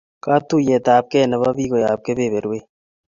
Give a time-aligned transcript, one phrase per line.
[0.23, 2.65] Katuyet ab kee nebo bik koyap kebeberwek